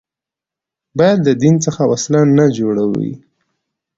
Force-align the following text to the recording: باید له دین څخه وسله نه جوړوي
باید 0.97 1.19
له 1.27 1.33
دین 1.41 1.55
څخه 1.65 1.81
وسله 1.91 2.19
نه 2.37 2.45
جوړوي 2.57 3.13